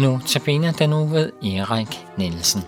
Nu 0.00 0.20
tabiner 0.26 0.72
den 0.72 0.90
nu 0.90 1.06
ved 1.06 1.32
Erik 1.42 2.06
Nielsen. 2.18 2.62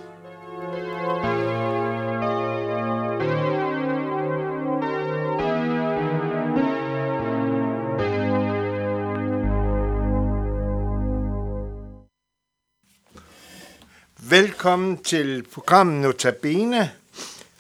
Velkommen 14.31 14.97
til 14.97 15.45
programmet 15.53 16.03
Notabene. 16.03 16.91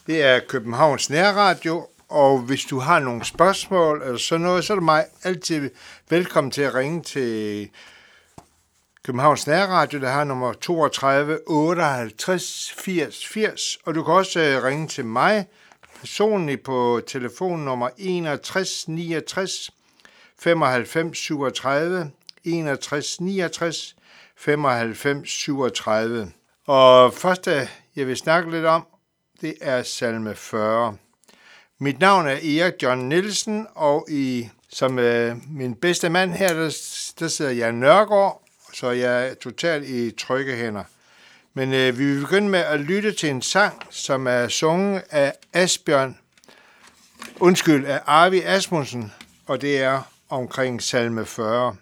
Det 0.07 0.23
er 0.23 0.41
Københavns 0.49 1.11
Nærradio, 1.11 1.87
og 2.09 2.39
hvis 2.39 2.65
du 2.65 2.79
har 2.79 2.99
nogle 2.99 3.25
spørgsmål 3.25 4.03
eller 4.05 4.19
sådan 4.19 4.41
noget, 4.41 4.65
så 4.65 4.73
er 4.73 4.75
du 4.75 4.85
mig 4.85 5.05
altid 5.25 5.71
velkommen 6.11 6.51
til 6.51 6.63
at 6.63 6.75
ringe 6.75 7.03
til 7.03 7.71
Københavns 9.07 9.47
Nærradio, 9.47 10.01
der 10.01 10.09
har 10.09 10.25
nummer 10.25 10.53
32 10.53 11.39
58 11.47 12.73
80 12.77 13.27
80, 13.27 13.79
og 13.85 13.95
du 13.95 14.05
kan 14.05 14.15
også 14.15 14.41
øh, 14.41 14.65
ringe 14.65 14.89
til 14.89 15.05
mig 15.05 15.47
personligt 16.01 16.63
på 16.63 17.01
telefonnummer 17.07 17.89
61 17.99 18.89
69 18.89 19.71
95 20.39 21.19
37 21.19 22.11
61 22.45 23.21
69 23.21 23.97
95 24.37 25.29
37. 25.31 26.33
Og 26.67 27.15
første, 27.15 27.51
øh, 27.51 27.67
jeg 27.97 28.07
vil 28.07 28.17
snakke 28.17 28.51
lidt 28.51 28.65
om, 28.65 28.87
det 29.41 29.55
er 29.61 29.83
salme 29.83 30.35
40. 30.35 30.97
Mit 31.79 32.01
navn 32.01 32.27
er 32.27 32.31
Erik 32.61 32.83
John 32.83 33.09
Nielsen, 33.09 33.67
og 33.75 34.07
i, 34.11 34.49
som 34.69 34.99
øh, 34.99 35.37
min 35.51 35.75
bedste 35.75 36.09
mand 36.09 36.33
her, 36.33 36.55
der, 36.55 36.77
der 37.21 37.29
sidder 37.29 37.51
jeg 37.51 37.73
Nørgaard, 37.73 38.42
så 38.73 38.91
jeg 38.91 39.29
er 39.29 39.35
totalt 39.35 39.89
i 39.89 40.11
trygge 40.11 40.57
hænder. 40.57 40.85
Men 41.55 41.73
øh, 41.73 41.99
vi 41.99 42.05
vil 42.05 42.21
begynde 42.21 42.49
med 42.49 42.61
at 42.61 42.81
lytte 42.81 43.13
til 43.13 43.31
en 43.31 43.43
sang, 43.43 43.83
som 43.91 44.27
er 44.27 44.49
sunget 44.49 45.03
af 45.11 45.33
Asbjørn, 45.53 46.19
undskyld, 47.41 47.87
af 47.87 48.01
Arvi 48.07 48.41
Asmussen, 48.41 49.13
og 49.47 49.61
det 49.61 49.79
er 49.83 50.13
omkring 50.29 50.83
salme 50.83 51.27
40. 51.27 51.77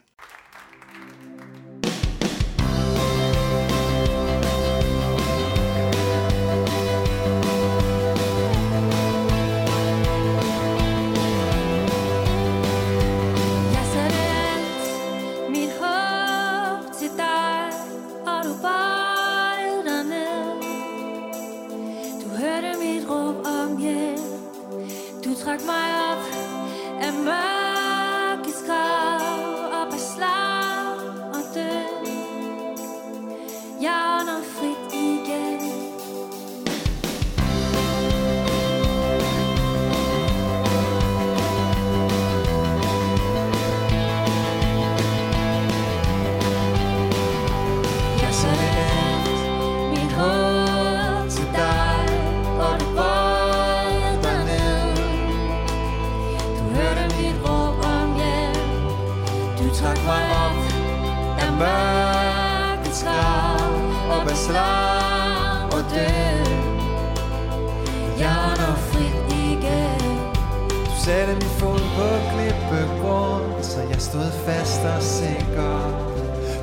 satte 71.11 71.33
min 71.33 71.51
fod 71.59 71.79
på 71.97 72.09
klippegrund, 72.31 73.65
så 73.65 73.81
jeg 73.91 74.01
stod 74.01 74.31
fast 74.47 74.81
og 74.85 75.03
sikker. 75.03 75.79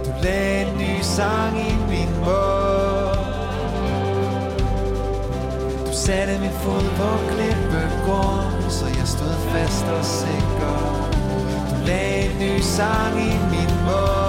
Du 0.05 0.11
lagde 0.23 0.61
en 0.61 0.77
ny 0.77 1.01
sang 1.01 1.57
i 1.59 1.73
min 1.89 2.11
mund. 2.25 3.25
Du 5.87 5.93
satte 5.93 6.39
min 6.39 6.55
fod 6.63 6.85
på 6.99 7.09
klippegrund, 7.31 8.71
så 8.71 8.85
jeg 8.85 9.07
stod 9.07 9.35
fast 9.51 9.85
og 9.97 10.05
sikker. 10.05 11.09
Du 11.69 11.75
lagde 11.87 12.31
en 12.31 12.39
ny 12.39 12.61
sang 12.61 13.19
i 13.19 13.33
min 13.51 13.73
mund. 13.85 14.26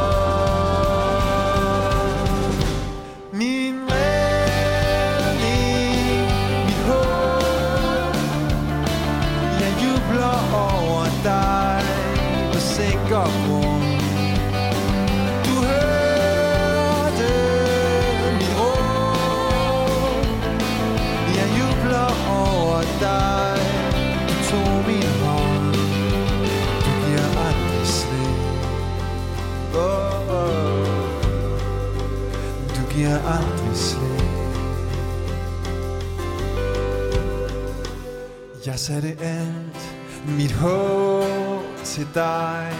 Jeg 38.68 38.78
satte 38.78 39.16
alt 39.20 39.94
mit 40.26 40.52
håb 40.52 41.64
til 41.84 42.08
dig 42.14 42.72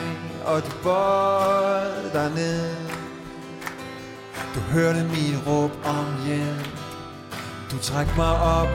Og 0.45 0.63
du 0.63 0.71
bøjede 0.83 2.11
dig 2.13 2.31
ned. 2.35 2.77
Du 4.55 4.61
hørte 4.61 5.03
min 5.05 5.37
råb 5.47 5.71
om 5.85 6.07
hjælp. 6.27 6.79
Du 7.71 7.79
træk 7.79 8.17
mig 8.17 8.35
op 8.41 8.69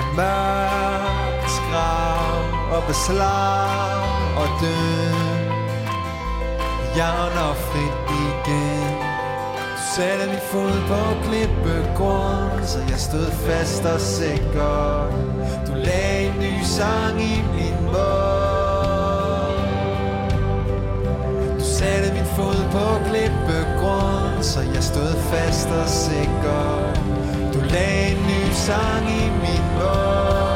af 0.00 0.06
mørkets 0.16 1.58
grav 1.70 2.76
Og 2.76 2.82
beslag 2.86 4.02
og 4.36 4.48
død. 4.60 5.14
Jeg 6.96 7.30
når 7.34 7.54
frit 7.54 8.10
igen 8.20 8.79
satte 9.96 10.26
min 10.26 10.40
fod 10.40 10.72
på 10.88 11.00
klippegrund 11.24 12.64
Så 12.64 12.78
jeg 12.90 12.98
stod 12.98 13.30
fast 13.46 13.84
og 13.84 14.00
sikker. 14.00 15.10
Du 15.66 15.72
lagde 15.74 16.26
en 16.26 16.38
ny 16.38 16.64
sang 16.64 17.22
i 17.22 17.42
min 17.54 17.84
mund. 17.84 19.58
Du 21.58 21.64
satte 21.64 22.12
min 22.14 22.28
fod 22.36 22.60
på 22.74 22.86
klippegrund 23.08 24.42
Så 24.42 24.60
jeg 24.74 24.82
stod 24.82 25.14
fast 25.30 25.68
og 25.68 25.88
sikker. 25.88 26.94
Du 27.54 27.60
lagde 27.60 28.10
en 28.10 28.22
ny 28.30 28.42
sang 28.52 29.04
i 29.08 29.24
min 29.42 29.66
mund. 29.78 30.49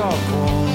golf. 0.00 0.69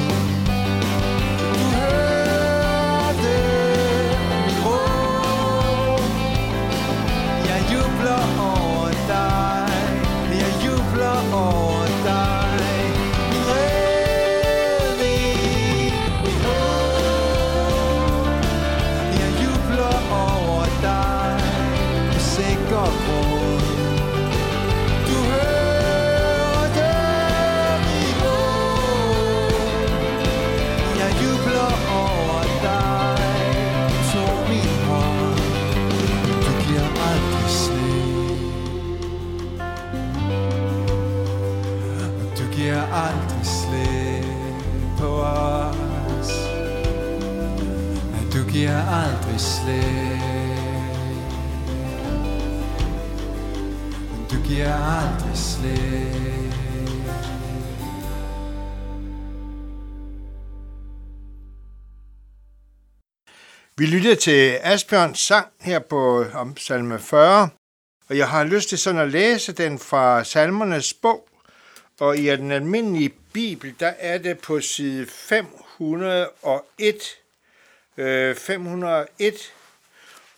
Vi 63.78 63.86
lytter 63.86 64.16
til 64.16 64.60
Asbjørns 64.62 65.20
sang 65.20 65.48
her 65.62 65.80
på 65.80 66.26
om 66.34 66.58
salme 66.58 67.00
40, 67.00 67.50
og 68.10 68.18
jeg 68.18 68.30
har 68.30 68.44
lyst 68.44 68.70
til 68.70 68.78
sådan 68.78 69.02
at 69.02 69.12
læse 69.12 69.54
den 69.54 69.80
fra 69.80 70.24
salmernes 70.24 70.94
bog. 70.94 71.28
Og 72.00 72.18
i 72.18 72.26
den 72.26 72.52
almindelige 72.52 73.14
bibel, 73.34 73.76
der 73.80 73.94
er 74.00 74.18
det 74.18 74.40
på 74.40 74.62
side 74.62 75.08
501. 75.08 76.96
Øh, 77.98 78.36
501. 78.36 79.34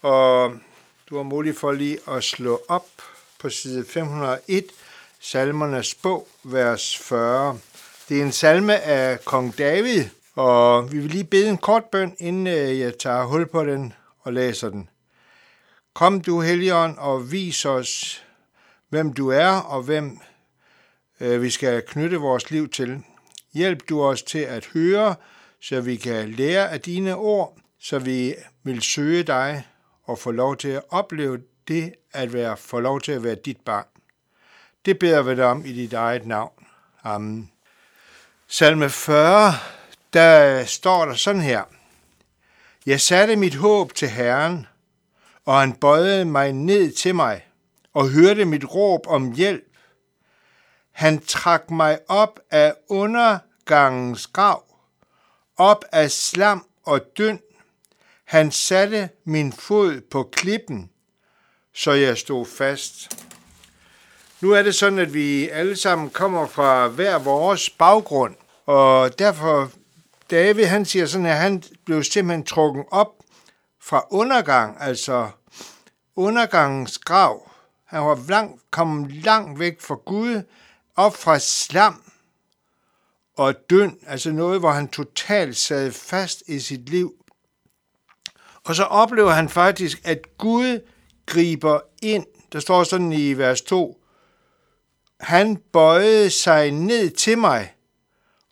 Og 0.01 0.57
du 1.09 1.15
har 1.15 1.23
mulighed 1.23 1.59
for 1.59 1.71
lige 1.71 1.99
at 2.07 2.23
slå 2.23 2.61
op 2.67 2.87
på 3.39 3.49
side 3.49 3.85
501, 3.85 4.65
salmernes 5.19 5.95
bog, 5.95 6.27
vers 6.43 6.97
40. 6.97 7.59
Det 8.09 8.19
er 8.19 8.23
en 8.23 8.31
salme 8.31 8.79
af 8.79 9.25
kong 9.25 9.57
David, 9.57 10.05
og 10.37 10.91
vi 10.91 10.99
vil 10.99 11.11
lige 11.11 11.23
bede 11.23 11.49
en 11.49 11.57
kort 11.57 11.85
bøn, 11.85 12.15
inden 12.19 12.47
øh, 12.47 12.79
jeg 12.79 12.97
tager 12.97 13.25
hul 13.25 13.47
på 13.47 13.65
den 13.65 13.93
og 14.19 14.33
læser 14.33 14.69
den. 14.69 14.89
Kom 15.93 16.21
du, 16.21 16.41
Helligånd, 16.41 16.97
og 16.97 17.31
vis 17.31 17.65
os, 17.65 18.23
hvem 18.89 19.13
du 19.13 19.29
er, 19.29 19.47
og 19.47 19.83
hvem 19.83 20.19
øh, 21.19 21.41
vi 21.41 21.49
skal 21.49 21.83
knytte 21.87 22.17
vores 22.17 22.51
liv 22.51 22.69
til. 22.69 23.03
Hjælp 23.53 23.89
du 23.89 24.03
os 24.03 24.23
til 24.23 24.39
at 24.39 24.65
høre, 24.65 25.15
så 25.61 25.81
vi 25.81 25.95
kan 25.95 26.29
lære 26.31 26.71
af 26.71 26.81
dine 26.81 27.15
ord, 27.15 27.57
så 27.79 27.99
vi 27.99 28.35
vil 28.63 28.81
søge 28.81 29.23
dig 29.23 29.67
og 30.03 30.19
få 30.19 30.31
lov 30.31 30.57
til 30.57 30.69
at 30.69 30.83
opleve 30.89 31.41
det 31.67 31.93
at 32.13 32.33
være, 32.33 32.57
få 32.57 32.79
lov 32.79 33.01
til 33.01 33.11
at 33.11 33.23
være 33.23 33.35
dit 33.35 33.59
barn. 33.65 33.85
Det 34.85 34.99
beder 34.99 35.21
vi 35.21 35.35
dig 35.35 35.45
om 35.45 35.65
i 35.65 35.73
dit 35.73 35.93
eget 35.93 36.25
navn. 36.25 36.67
Amen. 37.03 37.51
Salme 38.47 38.89
40, 38.89 39.53
der 40.17 40.59
øh, 40.59 40.65
står 40.65 41.05
der 41.05 41.13
sådan 41.13 41.41
her. 41.41 41.63
Jeg 42.85 43.01
satte 43.01 43.35
mit 43.35 43.55
håb 43.55 43.93
til 43.93 44.07
Herren, 44.07 44.67
og 45.45 45.59
han 45.59 45.73
bøjede 45.73 46.25
mig 46.25 46.53
ned 46.53 46.91
til 46.91 47.15
mig 47.15 47.45
og 47.93 48.09
hørte 48.09 48.45
mit 48.45 48.65
råb 48.65 49.07
om 49.07 49.31
hjælp. 49.31 49.63
Han 50.91 51.19
trak 51.19 51.71
mig 51.71 51.99
op 52.07 52.39
af 52.51 52.73
undergangens 52.89 54.27
grav, 54.27 54.63
op 55.57 55.85
af 55.91 56.11
slam 56.11 56.65
og 56.85 57.01
dynd. 57.17 57.39
Han 58.25 58.51
satte 58.51 59.09
min 59.25 59.53
fod 59.53 60.01
på 60.11 60.23
klippen, 60.23 60.89
så 61.73 61.91
jeg 61.91 62.17
stod 62.17 62.45
fast. 62.45 63.25
Nu 64.41 64.51
er 64.51 64.63
det 64.63 64.75
sådan, 64.75 64.99
at 64.99 65.13
vi 65.13 65.49
alle 65.49 65.75
sammen 65.75 66.09
kommer 66.09 66.47
fra 66.47 66.87
hver 66.87 67.19
vores 67.19 67.69
baggrund, 67.69 68.35
og 68.65 69.19
derfor 69.19 69.71
David, 70.31 70.65
han 70.65 70.85
siger 70.85 71.05
sådan, 71.05 71.25
at 71.25 71.37
han 71.37 71.63
blev 71.85 72.03
simpelthen 72.03 72.45
trukket 72.45 72.85
op 72.91 73.13
fra 73.81 74.05
undergang, 74.09 74.77
altså 74.79 75.29
undergangens 76.15 76.97
grav. 76.97 77.51
Han 77.85 78.01
var 78.01 78.19
langt, 78.27 78.61
kom 78.71 79.05
langt 79.09 79.59
væk 79.59 79.81
fra 79.81 79.95
Gud, 79.95 80.41
op 80.95 81.15
fra 81.15 81.39
slam 81.39 82.03
og 83.37 83.55
døn, 83.69 83.97
altså 84.07 84.31
noget, 84.31 84.59
hvor 84.59 84.71
han 84.71 84.87
totalt 84.87 85.57
sad 85.57 85.91
fast 85.91 86.43
i 86.47 86.59
sit 86.59 86.89
liv. 86.89 87.13
Og 88.63 88.75
så 88.75 88.83
oplever 88.83 89.31
han 89.31 89.49
faktisk, 89.49 90.01
at 90.03 90.37
Gud 90.37 90.79
griber 91.25 91.79
ind. 92.01 92.25
Der 92.51 92.59
står 92.59 92.83
sådan 92.83 93.11
i 93.11 93.33
vers 93.33 93.61
2, 93.61 94.01
han 95.19 95.57
bøjede 95.57 96.29
sig 96.29 96.71
ned 96.71 97.09
til 97.09 97.37
mig 97.37 97.76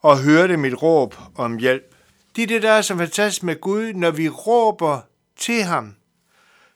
og 0.05 0.19
hørte 0.19 0.57
mit 0.57 0.81
råb 0.81 1.15
om 1.35 1.57
hjælp. 1.57 1.95
Det 2.35 2.43
er 2.43 2.47
det, 2.47 2.61
der 2.61 2.71
er 2.71 2.81
så 2.81 2.97
fantastisk 2.97 3.43
med 3.43 3.61
Gud, 3.61 3.93
når 3.93 4.11
vi 4.11 4.29
råber 4.29 5.01
til 5.37 5.63
ham, 5.63 5.95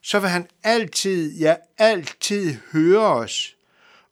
så 0.02 0.18
vil 0.20 0.28
han 0.28 0.46
altid, 0.62 1.38
ja 1.38 1.54
altid 1.78 2.56
høre 2.72 3.00
os, 3.00 3.56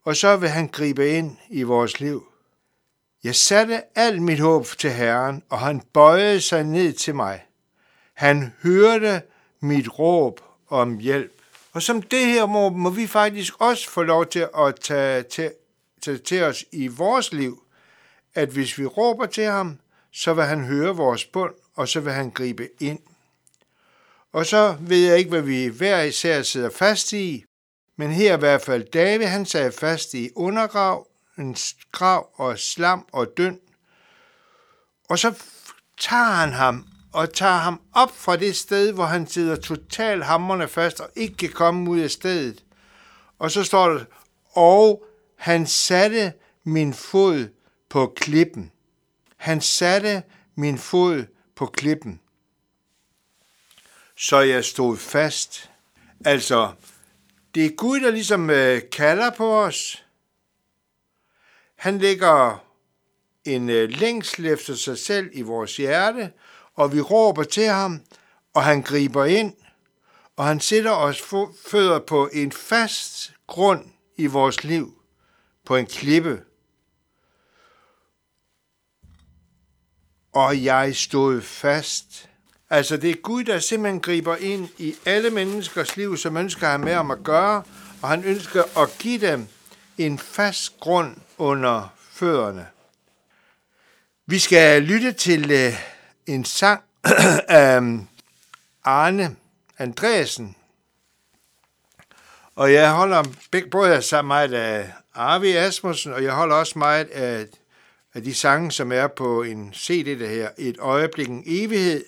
og 0.05 0.17
så 0.17 0.37
vil 0.37 0.49
han 0.49 0.69
gribe 0.69 1.11
ind 1.11 1.37
i 1.51 1.63
vores 1.63 2.01
liv. 2.01 2.27
Jeg 3.25 3.35
satte 3.35 3.99
alt 3.99 4.23
mit 4.23 4.41
håb 4.41 4.67
til 4.79 4.91
Herren, 4.91 5.43
og 5.49 5.59
han 5.59 5.83
bøjede 5.93 6.41
sig 6.41 6.65
ned 6.65 6.93
til 6.93 7.15
mig. 7.15 7.45
Han 8.15 8.53
hørte 8.63 9.23
mit 9.61 9.99
råb 9.99 10.41
om 10.69 10.99
hjælp. 10.99 11.33
Og 11.73 11.83
som 11.83 12.03
det 12.03 12.27
her 12.27 12.47
må, 12.47 12.69
må 12.69 12.91
vi 12.91 13.07
faktisk 13.07 13.55
også 13.59 13.91
få 13.91 14.03
lov 14.03 14.27
til 14.27 14.49
at 14.59 14.75
tage 14.81 15.23
til, 15.23 15.53
tage 16.03 16.19
til 16.19 16.43
os 16.43 16.65
i 16.73 16.87
vores 16.87 17.33
liv, 17.33 17.63
at 18.35 18.49
hvis 18.49 18.79
vi 18.79 18.87
råber 18.87 19.27
til 19.27 19.45
ham, 19.45 19.79
så 20.13 20.35
vil 20.35 20.45
han 20.45 20.65
høre 20.65 20.97
vores 20.97 21.25
bund, 21.25 21.55
og 21.77 21.89
så 21.89 22.01
vil 22.01 22.13
han 22.13 22.31
gribe 22.31 22.69
ind. 22.81 22.99
Og 24.33 24.47
så 24.47 24.77
ved 24.81 25.07
jeg 25.07 25.19
ikke, 25.19 25.31
hvad 25.31 25.43
vi 25.43 25.67
hver 25.67 26.03
især 26.03 26.43
sidder 26.43 26.71
fast 26.71 27.13
i, 27.13 27.45
men 27.97 28.11
her 28.11 28.37
i 28.37 28.39
hvert 28.39 28.63
fald 28.63 28.91
David, 28.91 29.27
han 29.27 29.47
sad 29.47 29.73
fast 29.73 30.15
i 30.15 30.31
undergrav, 30.37 31.07
en 31.39 31.57
grav 31.93 32.31
og 32.35 32.59
slam 32.59 33.07
og 33.13 33.27
døn. 33.37 33.61
Og 35.09 35.19
så 35.19 35.35
tager 36.01 36.33
han 36.33 36.53
ham 36.53 36.87
og 37.13 37.35
tager 37.35 37.57
ham 37.57 37.81
op 37.95 38.17
fra 38.17 38.37
det 38.37 38.57
sted, 38.57 38.93
hvor 38.93 39.05
han 39.05 39.27
sidder 39.27 39.57
totalt 39.57 40.25
hammerne 40.25 40.69
fast 40.69 41.01
og 41.01 41.11
ikke 41.17 41.37
kan 41.37 41.53
komme 41.53 41.91
ud 41.91 42.01
af 42.01 42.11
stedet. 42.11 42.65
Og 43.39 43.51
så 43.51 43.65
står 43.65 43.89
der, 43.89 44.05
og 44.53 45.05
han 45.37 45.67
satte 45.67 46.33
min 46.65 46.95
fod 46.95 47.49
på 47.89 48.13
klippen. 48.17 48.73
Han 49.37 49.61
satte 49.61 50.23
min 50.55 50.79
fod 50.79 51.25
på 51.55 51.67
klippen. 51.67 52.21
Så 54.17 54.41
jeg 54.41 54.65
stod 54.65 54.97
fast. 54.97 55.71
Altså, 56.25 56.73
det 57.55 57.65
er 57.65 57.77
Gud, 57.77 58.01
der 58.01 58.11
ligesom 58.11 58.51
øh, 58.51 58.83
kalder 58.93 59.31
på 59.31 59.59
os. 59.59 60.05
Han 61.77 61.99
lægger 61.99 62.65
en 63.45 63.71
øh, 63.71 63.89
længsel 63.89 64.47
efter 64.47 64.75
sig 64.75 64.99
selv 64.99 65.31
i 65.33 65.43
vores 65.43 65.77
hjerte, 65.77 66.33
og 66.75 66.93
vi 66.93 67.01
råber 67.01 67.45
til 67.45 67.67
ham, 67.67 68.01
og 68.55 68.65
han 68.65 68.83
griber 68.83 69.25
ind, 69.25 69.55
og 70.37 70.45
han 70.45 70.61
sætter 70.61 70.91
os 70.91 71.23
fødder 71.67 71.99
på 71.99 72.29
en 72.33 72.53
fast 72.53 73.33
grund 73.47 73.85
i 74.17 74.27
vores 74.27 74.65
liv, 74.65 75.03
på 75.65 75.77
en 75.77 75.87
klippe. 75.87 76.43
Og 80.39 80.65
jeg 80.65 80.97
stod 80.97 81.43
fast. 81.43 82.29
Altså 82.71 82.97
det 82.97 83.11
er 83.11 83.15
Gud, 83.15 83.45
der 83.45 83.59
simpelthen 83.59 84.01
griber 84.01 84.37
ind 84.37 84.69
i 84.79 84.95
alle 85.07 85.31
menneskers 85.31 85.97
liv, 85.97 86.17
som 86.17 86.37
ønsker 86.37 86.69
at 86.69 86.81
med 86.81 86.95
om 86.95 87.11
at 87.11 87.23
gøre, 87.25 87.63
og 88.03 88.09
han 88.09 88.25
ønsker 88.25 88.79
at 88.79 88.89
give 88.99 89.21
dem 89.21 89.47
en 89.99 90.19
fast 90.19 90.81
grund 90.81 91.17
under 91.39 91.95
fødderne. 92.11 92.67
Vi 94.27 94.39
skal 94.39 94.83
lytte 94.83 95.13
til 95.13 95.51
øh, 95.51 95.73
en 96.27 96.45
sang 96.45 96.83
af 97.49 97.79
um, 97.79 98.09
Arne 98.85 99.37
Andreasen. 99.79 100.57
Og 102.57 102.73
jeg 102.73 102.93
holder 102.93 103.25
både 103.71 104.03
så 104.03 104.23
meget 104.23 104.55
af 104.55 104.93
Arvi 105.15 105.57
Asmussen, 105.57 106.13
og 106.13 106.25
jeg 106.25 106.33
holder 106.33 106.57
også 106.57 106.79
meget 106.79 107.09
af, 107.09 107.47
af 108.19 108.25
de 108.25 108.35
sange, 108.35 108.73
som 108.73 108.93
er 108.93 109.07
på 109.07 109.43
en 109.43 109.73
CD, 109.75 110.19
der 110.19 110.29
her 110.29 110.49
Et 110.59 110.77
øjeblik, 110.79 111.29
en 111.29 111.43
evighed. 111.47 112.05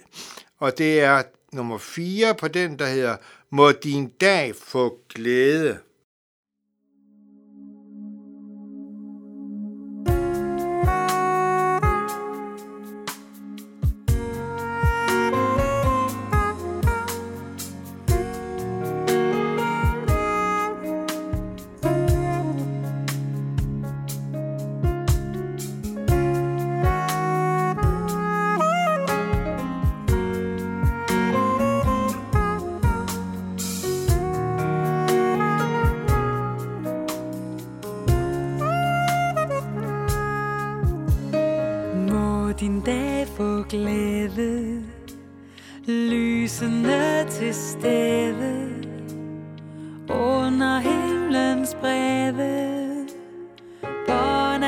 Og 0.58 0.78
det 0.78 1.00
er 1.00 1.22
nummer 1.52 1.78
4 1.78 2.34
på 2.34 2.48
den, 2.48 2.78
der 2.78 2.86
hedder 2.86 3.16
Må 3.50 3.72
din 3.72 4.08
dag 4.20 4.54
få 4.56 4.98
glæde. 5.14 5.78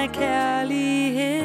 Bånd 0.02 0.14
kærlighed. 0.14 1.41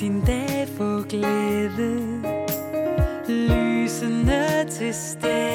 Din 0.00 0.20
dag 0.20 0.68
få 0.76 1.02
glæde, 1.02 2.22
lysende 3.28 4.66
til 4.70 4.94
stede. 4.94 5.49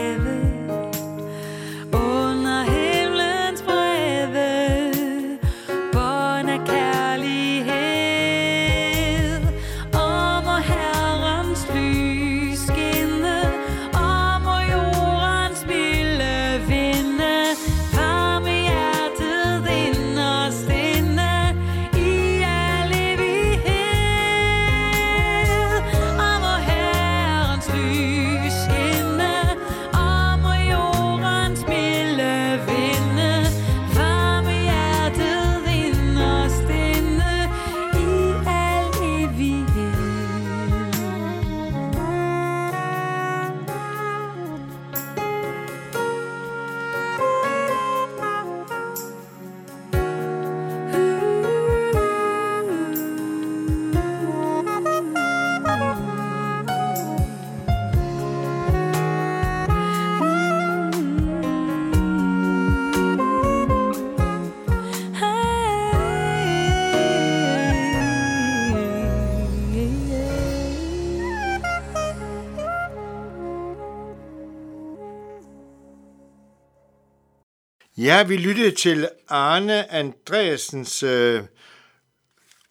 Ja, 78.05 78.23
vi 78.23 78.37
lyttede 78.37 78.71
til 78.71 79.09
Arne 79.29 79.91
Andreasens, 79.91 81.03
øh, 81.03 81.43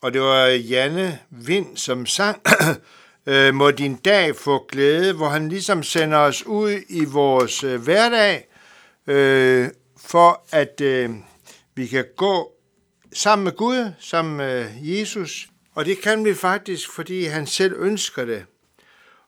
og 0.01 0.13
det 0.13 0.21
var 0.21 0.47
Janne 0.47 1.19
Vind, 1.31 1.77
som 1.77 2.07
sang, 2.07 2.43
øh, 3.27 3.55
Må 3.55 3.71
din 3.71 3.97
dag 3.97 4.37
få 4.37 4.67
glæde, 4.67 5.13
hvor 5.13 5.29
han 5.29 5.49
ligesom 5.49 5.83
sender 5.83 6.19
os 6.19 6.47
ud 6.47 6.81
i 6.89 7.05
vores 7.05 7.65
øh, 7.65 7.83
hverdag, 7.83 8.49
øh, 9.07 9.69
for 9.97 10.45
at 10.51 10.81
øh, 10.81 11.11
vi 11.75 11.87
kan 11.87 12.05
gå 12.17 12.53
sammen 13.13 13.45
med 13.45 13.53
Gud, 13.53 13.93
sammen 13.99 14.37
med 14.37 14.67
Jesus, 14.81 15.49
og 15.75 15.85
det 15.85 16.03
kan 16.03 16.25
vi 16.25 16.35
faktisk, 16.35 16.91
fordi 16.91 17.25
han 17.25 17.47
selv 17.47 17.75
ønsker 17.79 18.25
det. 18.25 18.45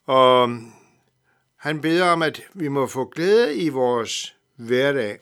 Og 0.07 0.51
mm, 0.51 0.73
han 1.57 1.81
beder 1.81 2.05
om, 2.05 2.23
at 2.23 2.43
vi 2.55 2.69
må 2.69 2.87
få 2.87 3.05
glæde 3.05 3.57
i 3.57 3.69
vores 3.69 4.35
hverdag. 4.57 5.19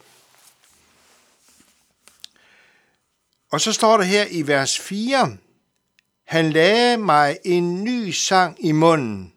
Og 3.54 3.60
så 3.60 3.72
står 3.72 3.96
der 3.96 4.04
her 4.04 4.24
i 4.30 4.46
vers 4.46 4.78
4, 4.78 5.36
han 6.24 6.50
lagde 6.50 6.96
mig 6.96 7.38
en 7.44 7.84
ny 7.84 8.10
sang 8.10 8.66
i 8.66 8.72
munden, 8.72 9.32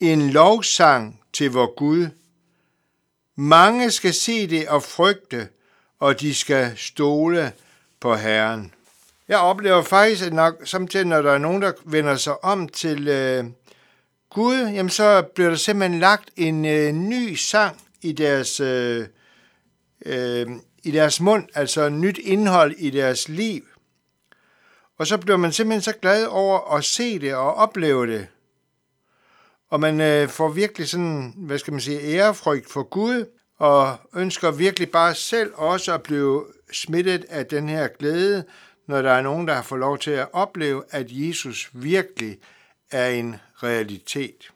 en 0.00 0.30
lovsang 0.30 1.20
til 1.32 1.50
vor 1.50 1.74
Gud. 1.74 2.06
Mange 3.36 3.90
skal 3.90 4.14
se 4.14 4.46
det 4.46 4.68
og 4.68 4.82
frygte, 4.82 5.48
og 6.00 6.20
de 6.20 6.34
skal 6.34 6.72
stole 6.76 7.52
på 8.00 8.14
Herren. 8.14 8.72
Jeg 9.28 9.38
oplever 9.38 9.82
faktisk, 9.82 10.24
at 10.24 10.32
nok 10.32 10.54
samtidig, 10.64 11.06
når 11.06 11.22
der 11.22 11.32
er 11.32 11.38
nogen, 11.38 11.62
der 11.62 11.72
vender 11.84 12.16
sig 12.16 12.44
om 12.44 12.68
til 12.68 13.08
øh, 13.08 13.44
Gud, 14.30 14.56
jamen 14.56 14.90
så 14.90 15.22
bliver 15.34 15.50
der 15.50 15.56
simpelthen 15.56 16.00
lagt 16.00 16.30
en 16.36 16.64
øh, 16.64 16.92
ny 16.92 17.34
sang 17.34 17.82
i 18.02 18.12
deres, 18.12 18.60
øh, 18.60 19.06
øh, 20.06 20.46
i 20.84 20.90
deres 20.90 21.20
mund, 21.20 21.48
altså 21.54 21.88
nyt 21.88 22.18
indhold 22.18 22.74
i 22.78 22.90
deres 22.90 23.28
liv. 23.28 23.62
Og 24.98 25.06
så 25.06 25.18
bliver 25.18 25.36
man 25.36 25.52
simpelthen 25.52 25.82
så 25.82 25.92
glad 26.02 26.26
over 26.26 26.76
at 26.76 26.84
se 26.84 27.18
det 27.18 27.34
og 27.34 27.54
opleve 27.54 28.06
det. 28.06 28.26
Og 29.68 29.80
man 29.80 30.00
øh, 30.00 30.28
får 30.28 30.48
virkelig 30.48 30.88
sådan, 30.88 31.34
hvad 31.36 31.58
skal 31.58 31.72
man 31.72 31.80
sige, 31.80 32.00
ærefrygt 32.00 32.70
for 32.70 32.82
Gud, 32.82 33.24
og 33.58 33.96
ønsker 34.14 34.50
virkelig 34.50 34.90
bare 34.90 35.14
selv 35.14 35.52
også 35.54 35.94
at 35.94 36.02
blive 36.02 36.44
smittet 36.72 37.24
af 37.28 37.46
den 37.46 37.68
her 37.68 37.88
glæde, 37.88 38.44
når 38.86 39.02
der 39.02 39.10
er 39.10 39.22
nogen, 39.22 39.48
der 39.48 39.54
har 39.54 39.62
fået 39.62 39.80
lov 39.80 39.98
til 39.98 40.10
at 40.10 40.28
opleve, 40.32 40.84
at 40.90 41.06
Jesus 41.10 41.70
virkelig 41.72 42.38
er 42.90 43.08
en 43.08 43.36
realitet. 43.62 44.50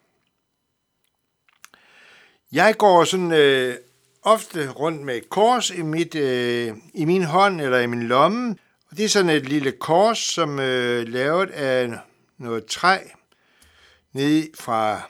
Jeg 2.53 2.75
går 2.79 3.05
sådan 3.05 3.33
øh, 3.33 3.77
ofte 4.23 4.71
rundt 4.71 5.03
med 5.03 5.17
et 5.17 5.31
kors 5.31 5.71
i, 5.71 5.83
mit, 5.83 6.15
øh, 6.15 6.75
i 6.95 7.05
min 7.05 7.25
hånd 7.25 7.61
eller 7.61 7.79
i 7.79 7.87
min 7.87 8.03
lomme. 8.03 8.57
Og 8.91 8.97
det 8.97 9.05
er 9.05 9.09
sådan 9.09 9.31
et 9.31 9.49
lille 9.49 9.73
kors, 9.73 10.19
som 10.19 10.59
øh, 10.59 11.01
er 11.01 11.05
lavet 11.05 11.51
af 11.51 11.91
noget 12.39 12.67
træ 12.67 12.99
nede 14.13 14.49
fra 14.55 15.01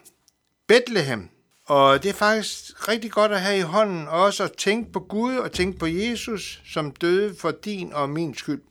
Bethlehem. 0.68 1.28
Og 1.66 2.02
det 2.02 2.08
er 2.08 2.14
faktisk 2.14 2.88
rigtig 2.88 3.10
godt 3.10 3.32
at 3.32 3.40
have 3.40 3.58
i 3.58 3.62
hånden, 3.62 4.08
og 4.08 4.22
også 4.22 4.44
at 4.44 4.52
tænke 4.52 4.92
på 4.92 5.00
Gud 5.00 5.36
og 5.36 5.52
tænke 5.52 5.78
på 5.78 5.86
Jesus, 5.86 6.62
som 6.66 6.90
døde 6.90 7.34
for 7.38 7.50
din 7.50 7.92
og 7.92 8.10
min 8.10 8.34
skyld. 8.34 8.62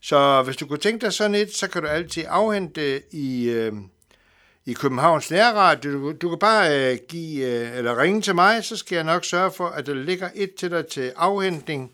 Så 0.00 0.42
hvis 0.42 0.56
du 0.56 0.66
kunne 0.66 0.78
tænke 0.78 1.04
dig 1.04 1.12
sådan 1.12 1.34
et, 1.34 1.54
så 1.54 1.68
kan 1.68 1.82
du 1.82 1.88
altid 1.88 2.24
afhente 2.28 3.02
i, 3.12 3.48
øh, 3.48 3.72
i 4.66 4.72
Københavns 4.72 5.30
Nærradio. 5.30 5.92
Du, 5.92 6.12
du 6.12 6.28
kan 6.28 6.38
bare 6.38 6.92
øh, 6.92 6.98
give, 7.08 7.46
øh, 7.46 7.76
eller 7.76 7.98
ringe 7.98 8.20
til 8.20 8.34
mig, 8.34 8.64
så 8.64 8.76
skal 8.76 8.96
jeg 8.96 9.04
nok 9.04 9.24
sørge 9.24 9.52
for, 9.52 9.68
at 9.68 9.86
der 9.86 9.94
ligger 9.94 10.30
et 10.34 10.54
til 10.54 10.70
dig 10.70 10.86
til 10.86 11.12
afhentning, 11.16 11.92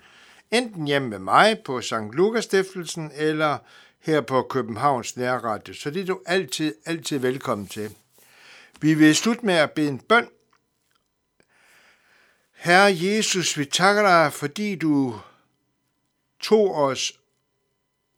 enten 0.50 0.86
hjemme 0.86 1.08
med 1.08 1.18
mig 1.18 1.58
på 1.64 1.80
St. 1.80 1.92
Lukas 2.12 2.44
Stiftelsen, 2.44 3.10
eller 3.14 3.58
her 4.00 4.20
på 4.20 4.42
Københavns 4.42 5.16
Nærradio. 5.16 5.74
Så 5.74 5.90
det 5.90 6.02
er 6.02 6.06
du 6.06 6.20
altid, 6.26 6.74
altid 6.86 7.18
velkommen 7.18 7.66
til. 7.66 7.94
Vi 8.80 8.94
vil 8.94 9.16
slutte 9.16 9.46
med 9.46 9.54
at 9.54 9.70
bede 9.70 9.88
en 9.88 9.98
bøn. 9.98 10.28
Herre 12.54 12.96
Jesus, 13.00 13.58
vi 13.58 13.64
takker 13.64 14.02
dig, 14.02 14.32
fordi 14.32 14.74
du 14.74 15.20
tog 16.40 16.74
os 16.74 17.19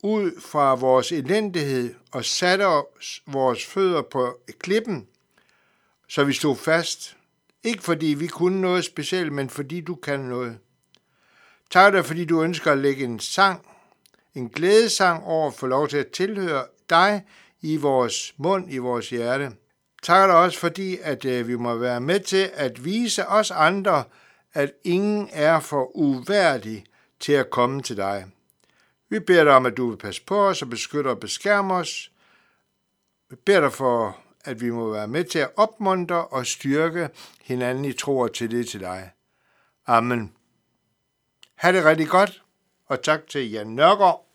ud 0.02 0.40
fra 0.40 0.74
vores 0.74 1.12
elendighed 1.12 1.94
og 2.12 2.24
satte 2.24 2.66
os 2.66 3.22
vores 3.26 3.66
fødder 3.66 4.02
på 4.02 4.38
klippen, 4.58 5.06
så 6.08 6.24
vi 6.24 6.32
stod 6.32 6.56
fast. 6.56 7.16
Ikke 7.64 7.82
fordi 7.82 8.06
vi 8.06 8.26
kunne 8.26 8.60
noget 8.60 8.84
specielt, 8.84 9.32
men 9.32 9.50
fordi 9.50 9.80
du 9.80 9.94
kan 9.94 10.20
noget. 10.20 10.58
Tak 11.70 11.92
dig, 11.92 12.06
fordi 12.06 12.24
du 12.24 12.42
ønsker 12.42 12.72
at 12.72 12.78
lægge 12.78 13.04
en 13.04 13.20
sang, 13.20 13.66
en 14.34 14.48
glædesang 14.48 15.24
over 15.24 15.46
at 15.46 15.54
få 15.54 15.66
lov 15.66 15.88
til 15.88 15.96
at 15.96 16.10
tilhøre 16.10 16.66
dig 16.90 17.24
i 17.60 17.76
vores 17.76 18.34
mund, 18.36 18.72
i 18.72 18.78
vores 18.78 19.10
hjerte. 19.10 19.50
Tak 20.02 20.28
dig 20.28 20.36
også, 20.36 20.58
fordi 20.58 20.98
at 21.02 21.24
øh, 21.24 21.48
vi 21.48 21.56
må 21.56 21.74
være 21.74 22.00
med 22.00 22.20
til 22.20 22.50
at 22.54 22.84
vise 22.84 23.28
os 23.28 23.50
andre, 23.50 24.04
at 24.54 24.72
ingen 24.84 25.28
er 25.32 25.60
for 25.60 25.96
uværdig 25.96 26.84
til 27.20 27.32
at 27.32 27.50
komme 27.50 27.82
til 27.82 27.96
dig. 27.96 28.26
Vi 29.12 29.20
beder 29.20 29.44
dig 29.44 29.52
om, 29.52 29.66
at 29.66 29.76
du 29.76 29.90
vil 29.90 29.96
passe 29.96 30.24
på 30.24 30.46
os 30.48 30.62
og 30.62 30.70
beskytte 30.70 31.08
og 31.08 31.20
beskærme 31.20 31.74
os. 31.74 32.12
Vi 33.30 33.36
beder 33.36 33.60
dig 33.60 33.72
for, 33.72 34.18
at 34.44 34.60
vi 34.60 34.70
må 34.70 34.92
være 34.92 35.08
med 35.08 35.24
til 35.24 35.38
at 35.38 35.50
opmuntre 35.56 36.26
og 36.26 36.46
styrke 36.46 37.08
hinanden 37.42 37.84
i 37.84 37.92
tro 37.92 38.18
og 38.18 38.34
tillid 38.34 38.64
til 38.64 38.80
dig. 38.80 39.10
Amen. 39.86 40.32
Ha' 41.54 41.72
det 41.72 41.84
rigtig 41.84 42.08
godt, 42.08 42.42
og 42.86 43.02
tak 43.02 43.20
til 43.28 43.50
Jan 43.50 43.66
Nørgaard 43.66 44.31